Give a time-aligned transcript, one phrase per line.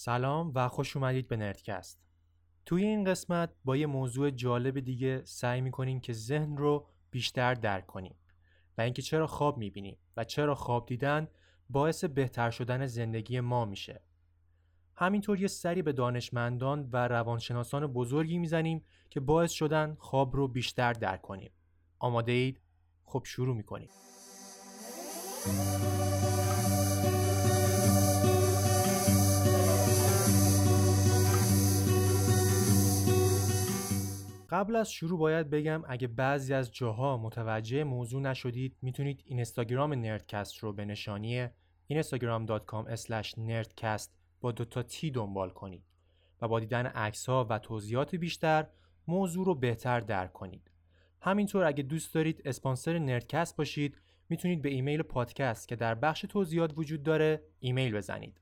[0.00, 2.00] سلام و خوش اومدید به نردکست.
[2.66, 7.86] توی این قسمت با یه موضوع جالب دیگه سعی می‌کنیم که ذهن رو بیشتر درک
[7.86, 8.14] کنیم
[8.78, 11.28] و اینکه چرا خواب می‌بینیم و چرا خواب دیدن
[11.70, 14.02] باعث بهتر شدن زندگی ما میشه.
[15.00, 20.92] همینطور یه سری به دانشمندان و روانشناسان بزرگی می‌زنیم که باعث شدن خواب رو بیشتر
[20.92, 21.50] درک کنیم
[21.98, 22.60] آماده اید؟
[23.04, 23.88] خب شروع می‌کنیم
[34.50, 40.58] قبل از شروع باید بگم اگه بعضی از جاها متوجه موضوع نشدید می‌تونید اینستاگرام نردکست
[40.58, 41.48] رو به نشانی
[41.92, 42.96] instagram.com
[43.36, 45.82] nerdcast با دوتا تی دنبال کنید
[46.42, 48.66] و با دیدن عکس ها و توضیحات بیشتر
[49.08, 50.70] موضوع رو بهتر درک کنید.
[51.20, 53.96] همینطور اگه دوست دارید اسپانسر نردکست باشید
[54.28, 58.40] می‌تونید به ایمیل پادکست که در بخش توضیحات وجود داره ایمیل بزنید.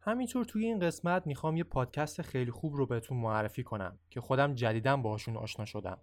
[0.00, 4.54] همینطور توی این قسمت می‌خوام یه پادکست خیلی خوب رو بهتون معرفی کنم که خودم
[4.54, 5.98] جدیدم باهاشون آشنا شدم.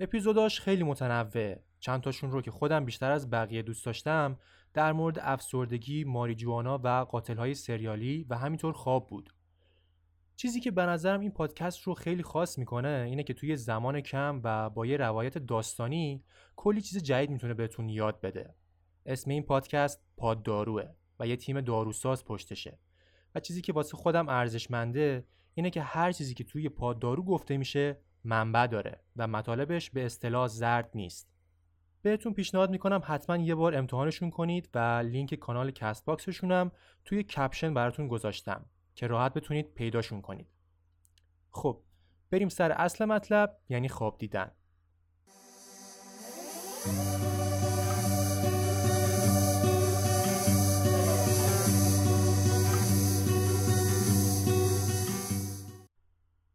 [0.00, 4.38] اپیزوداش خیلی متنوع چند تاشون رو که خودم بیشتر از بقیه دوست داشتم
[4.74, 9.32] در مورد افسردگی، ماریجوانا و قاتلهای سریالی و همینطور خواب بود.
[10.36, 14.40] چیزی که به نظرم این پادکست رو خیلی خاص می‌کنه اینه که توی زمان کم
[14.44, 16.24] و با یه روایت داستانی
[16.56, 18.54] کلی چیز جدید می‌تونه بهتون یاد بده.
[19.06, 20.88] اسم این پادکست پادداروه
[21.20, 22.78] و یه تیم داروساز پشتشه.
[23.34, 27.98] و چیزی که واسه خودم ارزشمنده اینه که هر چیزی که توی پاددارو گفته میشه
[28.24, 31.28] منبع داره و مطالبش به اصطلاح زرد نیست.
[32.02, 36.72] بهتون پیشنهاد می‌کنم حتما یه بار امتحانشون کنید و لینک کانال Castbox شونم
[37.04, 40.46] توی caption براتون گذاشتم که راحت بتونید پیداشون کنید.
[41.50, 41.82] خب
[42.30, 44.50] بریم سر اصل مطلب یعنی خواب دیدن.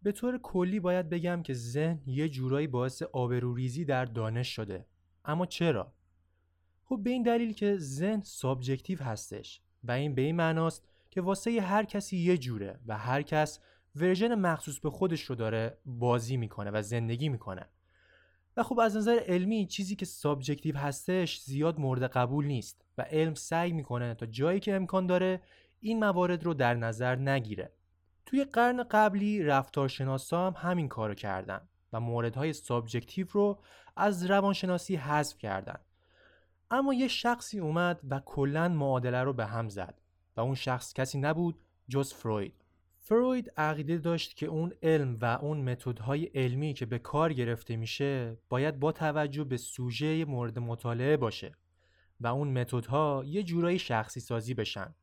[0.02, 4.86] به طور کلی باید بگم که ذهن یه جورایی باعث آبروریزی در دانش شده
[5.26, 5.94] اما چرا؟
[6.86, 11.62] خب به این دلیل که ذهن subjective هستش و این به این معناست که واسه
[11.62, 13.60] هر کسی یه جوره و هر کس
[13.96, 17.70] version مخصوص به خودش رو داره بازی می‌کنه و زندگی می‌کنه.
[18.58, 23.34] و خب از نظر علمی چیزی که subjective هستش زیاد مورد قبول نیست و علم
[23.34, 25.42] سعی می‌کنه تا جایی که امکان داره
[25.80, 27.72] این موارد رو در نظر نگیره.
[28.26, 31.62] توی قرن قبلی رفتارشناسا هم همین کارو کردن
[31.94, 33.60] و موردهای subjective رو
[33.96, 35.80] از روانشناسی حذف کردن.
[36.72, 40.02] اما یه شخصی اومد و کلا معادله رو به هم زد
[40.38, 42.54] و اون شخص کسی نبود جز فروید.
[43.00, 48.38] فروید عقیده داشت که اون علم و اون متدهای علمی که به کار گرفته میشه
[48.50, 51.56] باید با توجه به سوژه مورد مطالعه باشه
[52.20, 54.96] و اون متدها یه جورایی شخصی سازی بشن.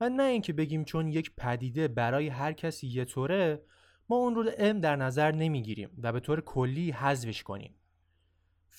[0.00, 3.62] و نه اینکه بگیم چون یک پدیده برای هر کسی یه طوره
[4.08, 7.74] ما اون رو علم در نظر نمی‌گیریم و به طور کلی حذفش کنیم.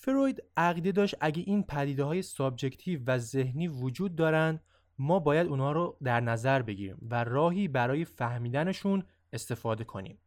[0.01, 4.59] فروید عقیده داشت اگه این پدیده های subjective و ذهنی وجود دارن
[4.97, 10.19] ما باید اونها رو در نظر بگیریم و راهی برای فهمیدنشون استفاده کنیم.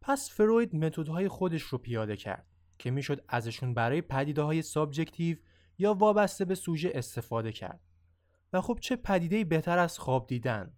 [0.00, 2.46] پس فروید متدهای خودش رو پیاده کرد
[2.78, 5.36] که می‌شد ازشون برای پدیده های سابجکتیو
[5.78, 7.80] یا وابسته به سوژه استفاده کرد.
[8.52, 10.72] و خب چه پدیده بهتر از خواب دیدن؟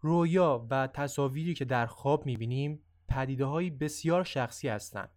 [0.00, 5.15] رویا و تصاویری که در خواب می‌بینیم پدیده های بسیار شخصی هستند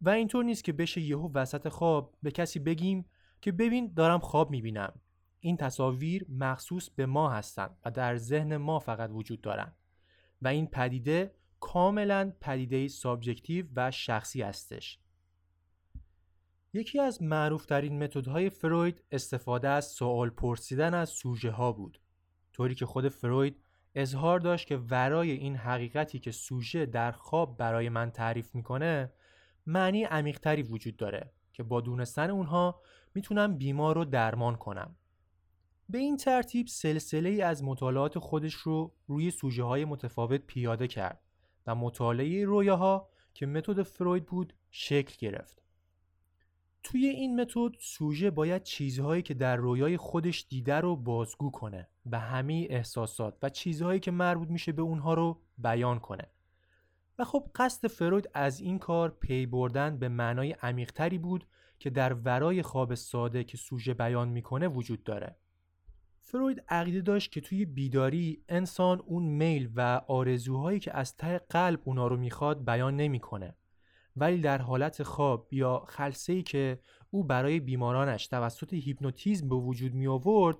[0.00, 3.04] و اینطور نیست که بشه یهو وسط خواب به کسی بگیم
[3.40, 5.00] که ببین دارم خواب می‌بینم.
[5.40, 9.76] این تصاویر مخصوص به ما هستند و در ذهن ما فقط وجود دارند
[10.42, 14.98] و این پدیده کاملا پدیده سابجکتیو و شخصی هستش.
[16.72, 22.00] یکی از معروفترین متدهای فروید استفاده از سوال پرسیدن از سوژه ها بود.
[22.52, 23.62] طوری که خود فروید
[23.94, 29.12] اظهار داشت که ورای این حقیقتی که سوژه در خواب برای من تعریف می‌کنه
[29.68, 32.80] معنی عمیقتری وجود داره که با دونستن اونها
[33.14, 34.96] می‌تونم بیمار رو درمان کنم.
[35.88, 41.20] به این ترتیب سلسله ای از مطالعات خودش رو روی سوژه های متفاوت پیاده کرد
[41.66, 45.62] و مطالعه رویاها که متد فروید بود شکل گرفت.
[46.82, 52.20] توی این متد سوژه باید چیزهایی که در رویای خودش دیده رو بازگو کنه و
[52.20, 56.30] همه احساسات و چیزهایی که مربوط میشه به اونها رو بیان کنه.
[57.18, 61.46] و خب قصد فروید از این کار پی بردن به معنای عمیقتری بود
[61.78, 65.36] که در ورای خواب ساده که سوژه بیان می‌کنه وجود داره.
[66.20, 71.80] فروید عقیده داشت که توی بیداری انسان اون میل و آرزوهایی که از ته قلب
[71.84, 73.54] اونا رو می‌خواد بیان نمی‌کنه.
[74.16, 76.78] ولی در حالت خواب یا خلسه که
[77.10, 80.56] او برای بیمارانش توسط هیپنوتیزم به وجود می آورد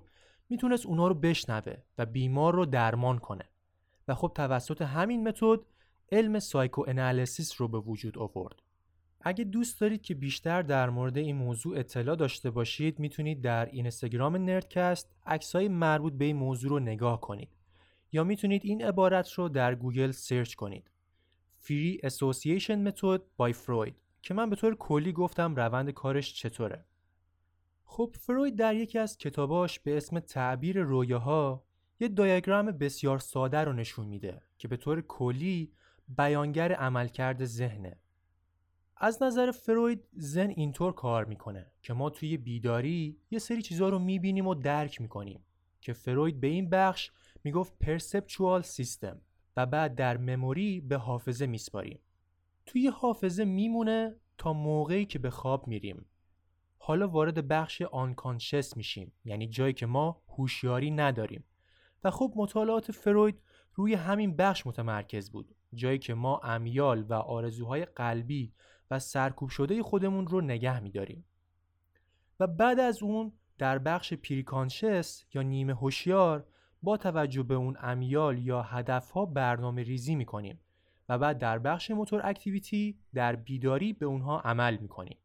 [0.49, 3.45] می‌تونست اونا رو بشنوه و بیمار رو درمان کنه.
[4.07, 5.59] و خب توسط همین متد
[6.11, 8.61] علم سایکو انالیسیس رو به وجود آورد.
[9.21, 14.35] اگه دوست دارید که بیشتر در مورد این موضوع اطلاع داشته باشید می‌تونید در اینستاگرام
[14.35, 17.49] نردکست عکسای مربوط به این موضوع رو نگاه کنید
[18.11, 20.91] یا می‌تونید این عبارت رو در گوگل search کنید.
[21.63, 26.85] Free Association Method by Freud که من به طور کلی گفتم روند کارش چطوره.
[27.83, 31.63] خب فروید در یکی از کتاباش به اسم تعبیر رویاها
[31.99, 35.71] یه دیاگرام بسیار ساده رو نشون میده که به طور کلی
[36.17, 37.97] بیانگر عملکرد ذهنه.
[38.97, 43.99] از نظر فروید ذهن اینطور کار می‌کنه که ما توی بیداری یه سری چیزها رو
[43.99, 45.45] می‌بینیم و درک می‌کنیم
[45.81, 47.11] که فروید به این بخش
[47.43, 49.21] می‌گفت پرسپچوال سیستم
[49.57, 51.99] و بعد در مموری به حافظه میسپاریم.
[52.65, 56.05] توی حافظه میمونه تا موقعی که به خواب میریم.
[56.77, 61.43] حالا وارد بخش آنکانشس میشیم یعنی جایی که ما هوشیاری نداریم.
[62.03, 63.41] و خب مطالعات فروید
[63.79, 65.55] روی همین بخش متمرکز بود.
[65.73, 68.53] جایی که ما امیال و آرزوهای قلبی
[68.91, 71.25] و سرکوب شده خودمون رو نگه میداریم.
[72.39, 76.45] و بعد از اون در بخش پریکانشس یا نیمه هوشیار
[76.83, 80.59] با توجه به اون امیال یا هدفها برنامه ریزی می‌کنیم
[81.09, 85.17] و بعد در بخش موتور اکتیویتی در بیداری به اونها عمل می‌کنیم.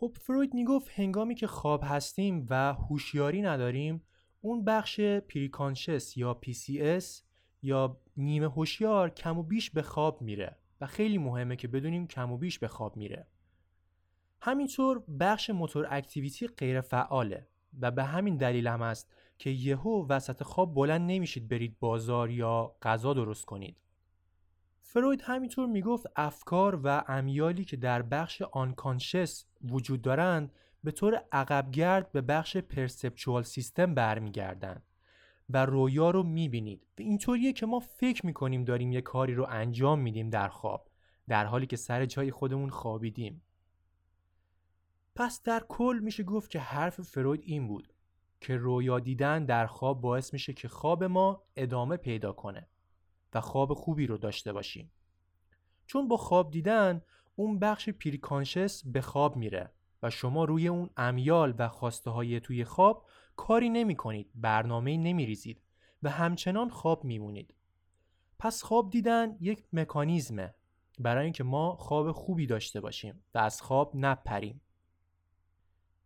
[0.00, 4.02] خب فروید می‌گفت هنگامی که خواب هستیم و هوشیاری نداریم
[4.40, 7.04] اون بخش preconscious یا PCS
[7.62, 12.32] یا نیمه هوشیار کم و بیش به خواب میره و خیلی مهمه که بدونیم کم
[12.32, 13.26] و بیش به خواب میره.
[14.40, 17.48] همینطور بخش motor activity غیر فعاله
[17.80, 22.76] و به همین دلیل هم است که یهو وسط خواب بلند نمیشید برید بازار یا
[22.82, 23.76] غذا درست کنید.
[24.90, 30.52] فروید همینطور می‌گفت افکار و امیالی که در بخش unconscious وجود دارند
[30.84, 34.82] به طور عقبگرد به بخش پرسپچوال سیستم برمیگردند
[35.50, 36.86] و رویا رو می‌بینید.
[36.98, 40.88] و اینطوریه که ما فکر می‌کنیم داریم یه کاری رو انجام میدیم در خواب
[41.28, 43.42] در حالی که سر جای خودمون خوابیدیم.
[45.14, 47.92] پس در کل میشه گفت که حرف فروید این بود
[48.40, 52.66] که رویا دیدن در خواب باعث میشه که خواب ما ادامه پیدا کنه.
[53.34, 54.90] و خواب خوبی رو داشته باشیم.
[55.86, 57.02] چون با خواب دیدن
[57.36, 59.72] اون بخش پریکانشس به خواب میره
[60.02, 65.26] و شما روی اون امیال و خواسته های توی خواب کاری نمی کنید برنامه نمی
[65.26, 65.62] ریزید
[66.02, 67.54] و همچنان خواب میمونید.
[68.38, 70.54] پس خواب دیدن یک مکانیزمه
[70.98, 74.60] برای اینکه ما خواب خوبی داشته باشیم و از خواب نپریم.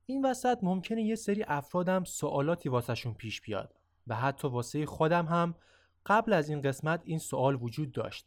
[0.07, 3.75] این وسط ممکنه یه سری افرادم سوالاتی واسهشون پیش بیاد
[4.07, 5.55] و حتی واسه خودم هم
[6.07, 8.27] قبل از این قسمت این سوال وجود داشت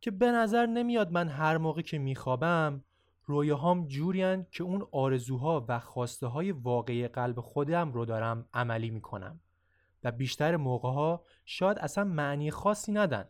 [0.00, 2.84] که به نظر نمیاد من هر موقع که میخوابم
[3.26, 9.40] رویاهام جوریان که اون آرزوها و خواسته های واقعی قلب خودم رو دارم عملی می‌کنم
[10.04, 13.28] و بیشتر موقع ها شاید اصلا معنی خاصی ندن.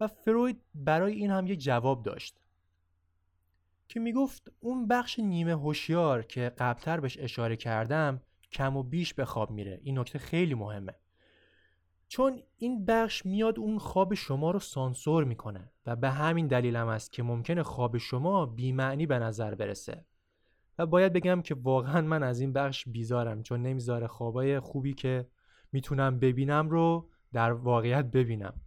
[0.00, 2.40] و فروید برای این هم یک جواب داشت
[3.88, 8.20] که می‌گفت اون بخش نیمه هوشیار که قبلتر بهش اشاره کردم
[8.52, 9.80] کم و بیش به خواب میره.
[9.82, 10.94] این نکته خیلی مهمه.
[12.12, 16.88] چون این بخش میاد اون خواب شما رو سانسور می‌کنه و به همین دلیل هم
[16.88, 20.04] است که ممکنه خواب شما بیمعنی به نظر برسه.
[20.78, 25.28] و باید بگم که واقعا من از این بخش بیزارم چون نمی‌ذاره خوابای خوبی که
[25.72, 28.60] می‌تونم ببینم رو در واقعیت ببینم.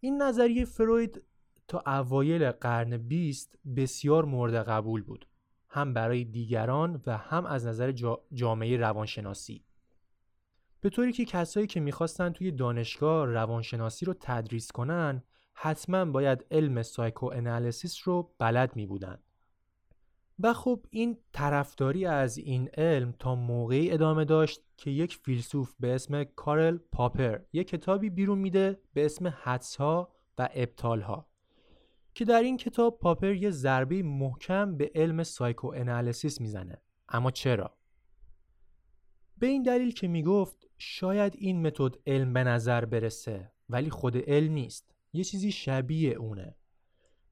[0.00, 1.22] این نظریه فروید
[1.68, 5.26] تا اوایل قرن بیست بسیار مورد قبول بود
[5.68, 7.92] هم برای دیگران و هم از نظر
[8.32, 9.65] جامعه روانشناسی.
[10.86, 15.22] به طوری که کسایی که می‌خواستن توی دانشگاه روانشناسی رو تدریس کنن
[15.54, 19.18] حتما باید علم سایکو انالیسیس رو بلد می بودن.
[20.38, 25.94] و خب این طرفداری از این علم تا موقعی ادامه داشت که یک فیلسوف به
[25.94, 31.26] اسم کارل پاپر یک کتابی بیرون میده به اسم حدس ها و ابطال ها
[32.14, 37.76] که در این کتاب پاپر یه ضربه محکم به علم سایکو انالیسیس می‌زنه اما چرا
[39.38, 44.52] به این دلیل که می‌گفت شاید این متد علم به نظر برسه ولی خود علم
[44.52, 44.94] نیست.
[45.12, 46.56] یه چیزی شبیه اونه.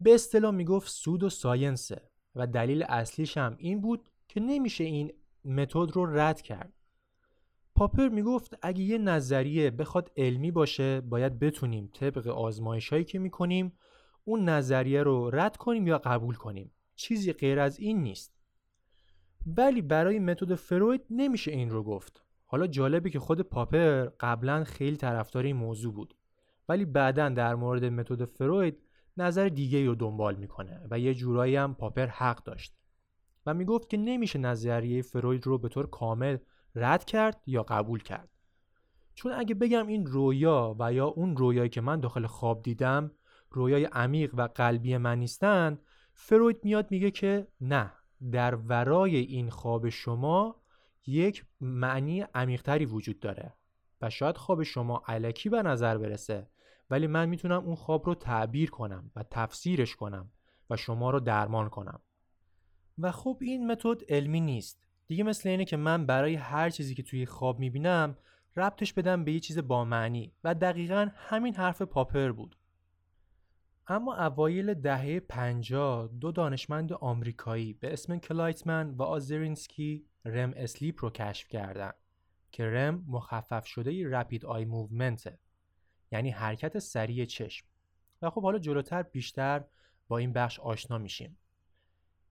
[0.00, 5.12] به اصطلاح می‌گفت سود و ساینسه و دلیل اصلیش هم این بود که نمیشه این
[5.44, 6.72] متد رو رد کرد.
[7.74, 13.72] پاپر می‌گفت اگه یه نظریه بخواد علمی باشه باید بتونیم طبق آزمایش هایی که می‌کنیم
[14.24, 16.70] اون نظریه رو رد کنیم یا قبول کنیم.
[16.94, 18.33] چیزی غیر از این نیست.
[19.46, 22.22] ولی برای متد فروید نمیشه این رو گفت.
[22.46, 26.14] حالا جالبه که خود پاپر قبلا خیلی طرفدار این موضوع بود.
[26.68, 28.78] ولی بعدا در مورد متد فروید
[29.16, 32.76] نظر دیگه رو دنبال می‌کنه و یه جورایی هم پاپر حق داشت.
[33.46, 36.36] و می‌گفت که نمیشه نظریه فروید رو به طور کامل
[36.74, 38.28] رد کرد یا قبول کرد.
[39.14, 43.10] چون اگه بگم این رویا و یا اون رویایی که من داخل خواب دیدم
[43.50, 45.78] رویای عمیق و قلبی من نیستن
[46.14, 47.92] فروید میاد میگه که نه.
[48.32, 50.60] در ورای این خواب شما
[51.06, 53.54] یک معنی عمیقتری وجود داره
[54.02, 56.48] و شاید خواب شما علکی به نظر برسه
[56.90, 60.30] ولی من می‌تونم اون خواب رو تعبیر کنم و تفسیرش کنم
[60.70, 62.00] و شما رو درمان کنم.
[62.98, 64.84] و خب این متد علمی نیست.
[65.06, 68.16] دیگه مثل اینه که من برای هر چیزی که توی خواب می‌بینم
[68.56, 72.56] ربطش بدم به یه چیز با معنی و دقیقا همین حرف پاپر بود.
[73.86, 81.10] اما اوایل دهه 50 دو دانشمند آمریکایی به اسم کلایتمن و آزرینسکی REM sleep رو
[81.10, 81.94] کشف کردند
[82.52, 85.38] که REM مخفف شده rapid eye movement ه
[86.12, 87.66] یعنی حرکت سریع چشم
[88.22, 89.64] و خب حالا جلوتر بیشتر
[90.08, 91.38] با این بخش آشنا میشیم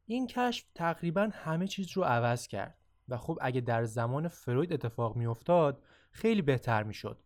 [0.05, 5.15] این کشف تقریبا همه چیز رو عوض کرد و خب اگه در زمان فروید اتفاق
[5.15, 7.23] میافتاد خیلی بهتر می‌شد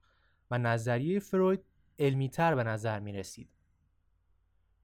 [0.52, 1.64] و نظریه فروید
[2.00, 3.57] علمیتر به نظر می رسید.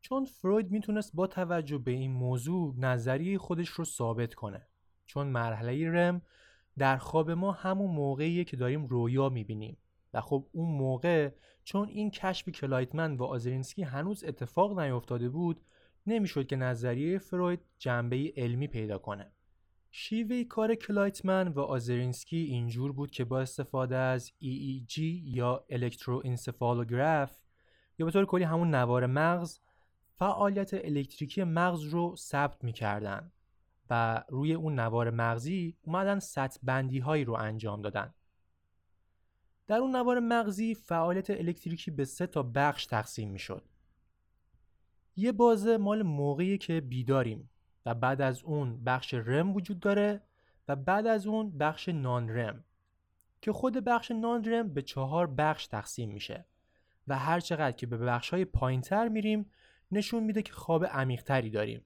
[0.04, 4.68] چون فروید می‌تونست با توجه به این موضوع نظریه خودش رو ثابت کنه.
[5.06, 6.22] چون مرحله رم
[6.78, 9.78] در خواب ما همون موقعیه که داریم رویا می‌بینیم.
[10.14, 11.32] و خب اون موقع
[11.64, 15.62] چون این کشف کلایتمن و آزرینسکی هنوز اتفاق نیفتاده بود
[16.08, 19.32] نمی‌شد که نظریه فروید جنبه علمی پیدا کنه.
[19.92, 27.38] شیوه کار کلایتمن و آزرینسکی اینجور بود که با استفاده از EEG یا الکتروانسفالوگراف
[28.00, 29.60] یا به طور کلی همون نوار مغز
[30.16, 33.32] فعالیت الکتریکی مغز رو ثبت می‌کردن
[33.90, 38.14] و روی اون نوار مغزی اومدن سطح بندی هایی رو انجام دادن.
[39.68, 43.64] در اون نوار مغزی فعالیت الکتریکی به سه تا بخش تقسیم می‌شد.
[45.16, 47.50] یه بازه مال موقعی که بیداریم
[47.86, 50.22] و بعد از اون بخش رم وجود داره
[50.68, 52.64] و بعد از اون بخش نان رم
[53.42, 56.46] که خود بخش نان رم به چهار بخش تقسیم میشه
[57.08, 59.52] و هر چقدر که به بخش های پایین تر میریم
[59.94, 61.86] نشون میده که خواب عمیقتری داریم.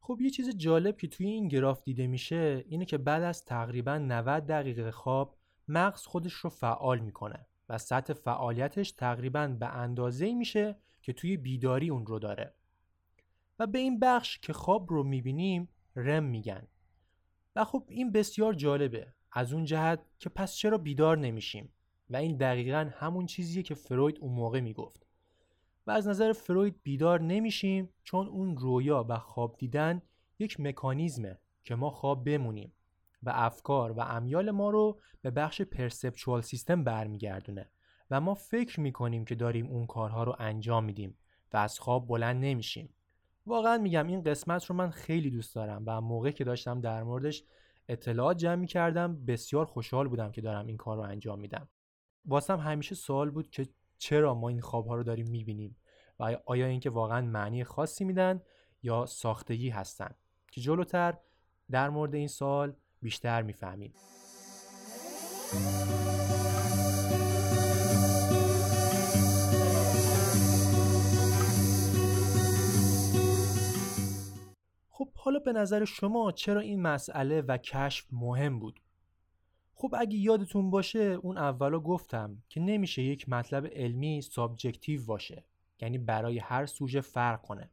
[0.00, 3.98] خب یه چیز جالب که توی این گراف دیده میشه اینه که بعد از تقریبا
[3.98, 10.76] 90 دقیقه خواب مغز خودش رو فعال می‌کنه و سطح فعالیتش تقریبا به اندازه میشه
[11.02, 12.54] که توی بیداری اون رو داره.
[13.58, 16.66] و به این بخش که خواب رو می‌بینیم رم میگن.
[17.56, 19.12] و خب این بسیار جالبه.
[19.32, 21.72] از اون جهت که پس چرا بیدار نمیشیم؟
[22.10, 25.07] و این دقیقا همون چیزیه که فروید اون موقع می‌گفت.
[25.88, 30.02] و از نظر فروید بیدار نمیشیم چون اون رویا و خواب دیدن
[30.38, 32.72] یک مکانیزمه که ما خواب بمونیم
[33.22, 37.70] و افکار و امیال ما رو به بخش پرسپچوال سیستم برمیگردونه
[38.10, 41.18] و ما فکر می‌کنیم که داریم اون کارها رو انجام میدیم
[41.52, 42.94] و از خواب بلند نمیشیم.
[43.46, 47.44] واقعا میگم این قسمت رو من خیلی دوست دارم و موقع که داشتم در موردش
[47.88, 51.68] اطلاعات جمع می‌کردم بسیار خوشحال بودم که دارم این کار رو انجام میدم.
[52.24, 53.68] واسم همیشه سوال بود که
[53.98, 55.76] چرا ما این خواب ها رو داریم می‌بینیم
[56.18, 58.42] و آیا اینکه واقعا معنی خاصی میدن
[58.82, 60.14] یا ساختگی هستن
[60.50, 61.18] که جلوتر
[61.70, 63.94] در مورد این سوال بیشتر می‌فهمیم
[74.88, 78.80] خب حالا به نظر شما چرا این مسئله و کشف مهم بود؟
[79.80, 85.44] خب اگه یادتون باشه اون اولا گفتم که نمیشه یک مطلب علمی subjective باشه.
[85.80, 87.70] یعنی برای هر سوژه فرق کنه.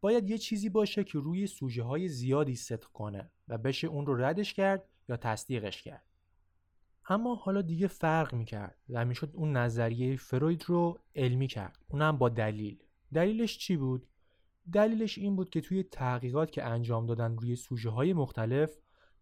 [0.00, 4.24] باید یه چیزی باشه که روی سوژه های زیادی صدق کنه و بشه اون رو
[4.24, 6.02] ردش کرد یا تصدیقش کرد.
[7.08, 11.78] اما حالا دیگه فرق می‌کرد و می‌شد اون نظریه فروید رو علمی کرد.
[11.88, 12.78] اونم با دلیل.
[13.14, 14.06] دلیلش چی بود؟
[14.72, 18.78] دلیلش این بود که توی تحقیقات که انجام دادن روی سوژه های مختلف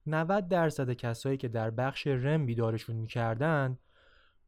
[0.07, 3.78] 90 درصد کسایی که در بخش رم بیدارشون می‌کردن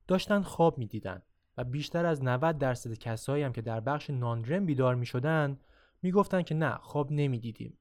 [0.09, 1.23] داشتن خواب می‌دیدن
[1.57, 5.59] و بیشتر از 90 درصد کسایی هم که در بخش نان رم بیدار می‌شدن
[6.03, 7.79] می‌گفتن که نه خواب نمی‌دیدیم.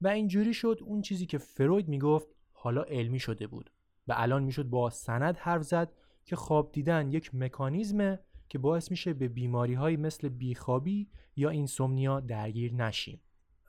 [0.00, 3.70] و اینجوری شد اون چیزی که فروید می‌گفت حالا علمی شده بود
[4.08, 5.92] و الان می‌شد با سند حرف زد
[6.24, 8.18] که خواب دیدن یک مکانیزمه
[8.48, 13.20] که باعث میشه به بیماری های مثل بیخوابی یا اینسومنیا درگیر نشیم.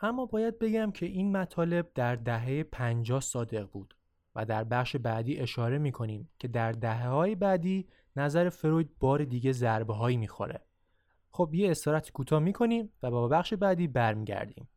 [0.01, 3.95] اما باید بگم که این مطالب در دهه 50 صادق بود
[4.35, 9.51] و در بخش بعدی اشاره می‌کنیم که در دهه های بعدی نظر فروید بار دیگه
[9.51, 10.61] ضربه هایی می‌خوره.
[11.31, 14.67] خب یه استراحت کوتاه می‌کنیم و با بخش بعدی برمیگردیم.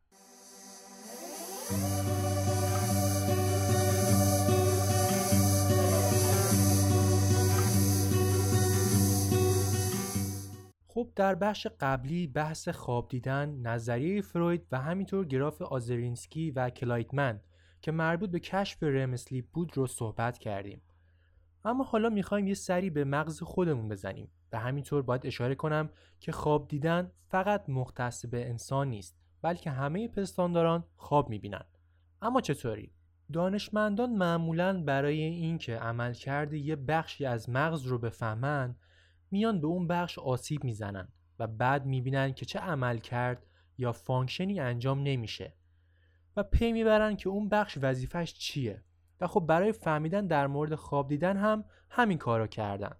[11.17, 17.41] در بخش قبلی بحث خواب دیدن، نظریه فروید و همینطور گراف آزرینسکی و کلایتمن
[17.83, 20.83] که مربوط به کشف REM sleep بود رو صحبت کردیم.
[21.65, 26.33] اما حالا می‌خوایم یه سری به مغز خودمون بزنیم و همینطور باید اشاره کنم که
[26.33, 31.65] خواب دیدن فقط مختص به انسان نیست بلکه همه پستانداران خواب می‌بینن.
[32.23, 32.93] اما چطوری؟
[33.33, 38.77] دانشمندان معمولا برای اینکه عملکرد یه بخشی از مغز رو بفهمن
[39.31, 41.09] میان به اون بخش آسیب می‌زنن
[41.39, 43.47] و بعد می‌بینن که چه عملکرد
[43.79, 45.55] یا function ی انجام نمیشه
[46.37, 48.85] و پی می‌برن که اون بخش وظیفش چیه.
[49.21, 52.93] و خب برای فهمیدن در مورد خواب دیدن هم همین کارو کردن.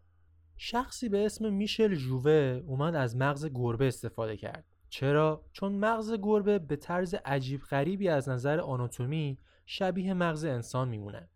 [0.57, 4.65] شخصی به اسم میشل جووه اومد از مغز گربه استفاده کرد.
[4.89, 11.29] چرا؟ چون مغز گربه به طرز عجیب غریبی از نظر آناتومی شبیه مغز انسان میمونه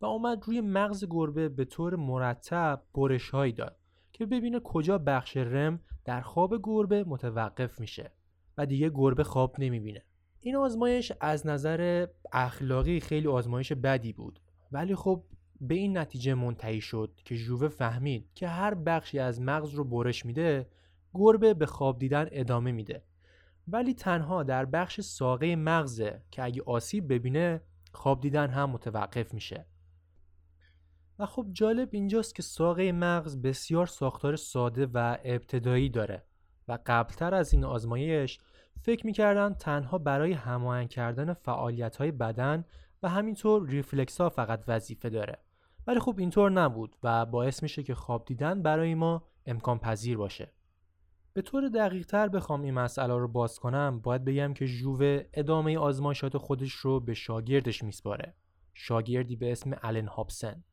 [0.00, 3.78] و اومد روی مغز گربه به طور مرتب برش هایی داد.
[4.14, 8.12] که ببینه کجا بخش رم در خواب گربه متوقف میشه
[8.58, 10.02] و دیگه گربه خواب نمی‌بینه.
[10.40, 14.40] این آزمایش از نظر اخلاقی خیلی آزمایش بدی بود.
[14.72, 15.24] ولی خب
[15.60, 20.26] به این نتیجه منتهی شد که ژووه فهمید که هر بخشی از مغز رو برش
[20.26, 20.68] میده
[21.14, 23.02] گربه به خواب دیدن ادامه میده.
[23.68, 27.60] ولی تنها در بخش ساقه مغزه که اگه آسیب ببینه
[27.92, 29.66] خواب دیدن هم متوقف میشه.
[31.18, 36.22] و خب جالب اینجاست که ساقه مغز بسیار ساختار ساده و ابتدایی داره
[36.68, 38.38] و قبلتر از این آزمایش
[38.82, 42.64] فکر می‌کردن تنها برای هماهنگ کردن فعالیت های بدن
[43.02, 45.38] و همینطور ریفلکس ها فقط وظیفه داره.
[45.86, 50.52] ولی خب اینطور نبود و باعث میشه که خواب دیدن برای ما امکان پذیر باشه.
[51.32, 55.78] به طور دقیق تر بخوام این مسئله رو باز کنم باید بگم که ژووه ادامه
[55.78, 58.34] آزمایشات خودش رو به شاگردش میسپاره.
[58.74, 60.64] شاگردی به اسم الن هابسن.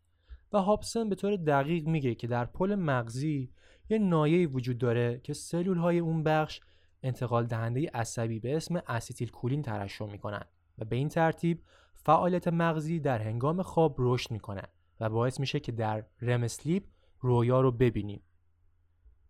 [0.54, 3.52] و هابسن به طور دقیق میگه که در پل مغزی
[3.90, 6.60] یه ناحیه وجود داره که سلول های اون بخش
[7.04, 10.44] انتقال دهنده عصبی به اسم اسیتیل کولین ترشح می‌کنن
[10.78, 11.62] و به این ترتیب
[11.96, 14.64] فعالیت مغزی در هنگام خواب رشد می‌کنه
[15.00, 16.84] و باعث میشه که در REM sleep
[17.20, 18.22] رویا رو ببینیم.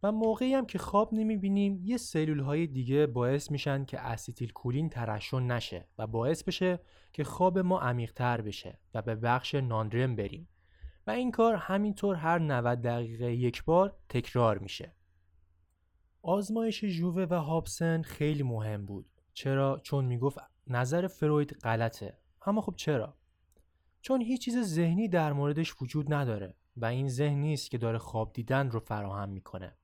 [0.03, 4.89] و موقعی هم که خواب نمی‌بینیم یه سلول های دیگه باعث میشن که اسیتیل کولین
[4.89, 6.79] ترشح نشه و باعث بشه
[7.13, 10.47] که خواب ما عمیقتر بشه و به بخش ناندرم بریم.
[11.11, 14.93] این کار همینطور هر 90 دقیقه یک بار تکرار میشه.
[16.21, 19.05] آزمایش جووه و هابسن خیلی مهم بود.
[19.33, 22.17] چرا؟ چون می‌گفت نظر فروید غلطه.
[22.45, 23.17] اما خب چرا؟
[24.01, 28.33] چون هیچ چیز ذهنی در موردش وجود نداره و این ذهن نیست که داره خواب
[28.33, 29.75] دیدن رو فراهم می‌کنه.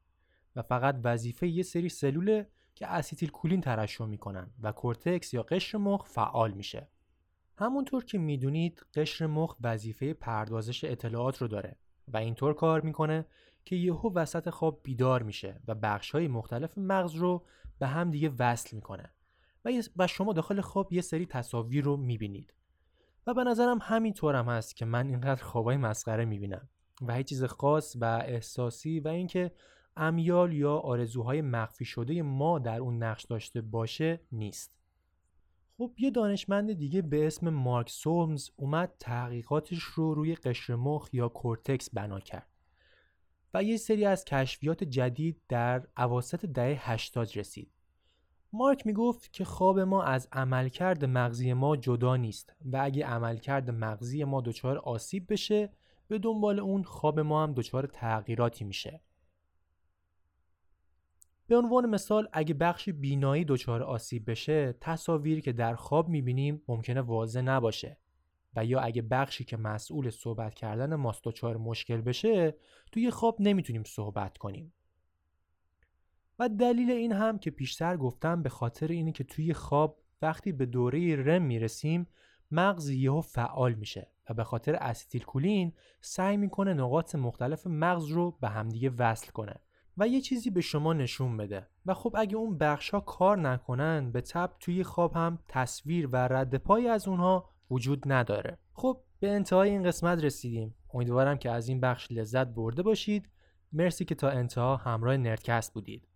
[0.56, 5.78] و فقط وظیفه یه سری سلوله که اسیتیل کولین ترشح می‌کنن و کورتکس یا قشر
[5.78, 6.88] مخ فعال میشه.
[7.58, 11.76] همونطور که می‌دونید قشر مخ وظیفه پردازش اطلاعات رو داره
[12.08, 13.26] و اینطور کار می‌کنه
[13.66, 17.46] که یهو وسط خواب بیدار میشه و بخش های مختلف مغز رو
[17.80, 19.12] به هم دیگه وصل می‌کنه
[19.98, 22.54] و شما داخل خواب یه سری تصاویر رو می‌بینید.
[23.28, 26.70] و به نظرم همینطور هم هست که من اینقدر خوابای مسخره می‌بینم
[27.02, 29.52] و هیچ چیز خاص و احساسی و اینکه
[29.98, 34.77] امیال یا آرزوهای مخفی شده ما در اون نقش داشته باشه نیست.
[35.78, 41.28] خب یه دانشمند دیگه به اسم مارک سولمز اومد تحقیقاتش رو روی قشر مخ یا
[41.30, 42.48] کورتکس بنا کرد
[43.54, 47.72] و یه سری از کشفیات جدید در اواسط دهه 80 رسید.
[48.54, 54.24] مارک می‌گفت که خواب ما از عملکرد مغزی ما جدا نیست و اگه عملکرد مغزی
[54.24, 55.70] ما دچار آسیب بشه
[56.08, 59.02] به دنبال اون خواب ما هم دچار تغییراتی میشه.
[61.48, 67.02] به عنوان مثال اگه بخش بینایی دچار آسیب بشه تصاویری که در خواب می‌بینیم ممکنه
[67.02, 67.98] واضح نباشه.
[68.56, 72.56] و یا اگه بخشی که مسئول صحبت کردن ماست دچار مشکل بشه
[72.92, 74.74] توی خواب نمی‌تونیم صحبت کنیم.
[76.40, 80.66] و دلیل این هم که پیشتر گفتم به خاطر اینه که توی خواب وقتی به
[80.66, 82.08] دوره رم می‌رسیم
[82.52, 88.32] مغز یهو فعال میشه و به خاطر استیل کولین سعی می‌کنه نقاط مختلف مغز رو
[88.32, 89.56] به همدیگه وصل کنه.
[89.98, 91.68] و یه چیزی به شما نشون بده.
[91.86, 96.16] و خب اگه اون بخش ها کار نکنن به تب توی خواب هم تصویر و
[96.16, 98.58] رد پای از اونها وجود نداره.
[98.74, 100.76] خب به انتهای این قسمت رسیدیم.
[100.94, 103.30] امیدوارم که از این بخش لذت برده باشید.
[103.74, 106.08] مرسی که تا انتها همراه نردکست بودید.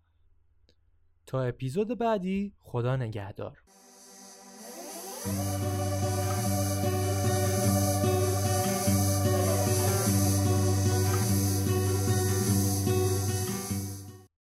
[1.25, 3.57] تا اپیزود بعدی خدا نگهدار.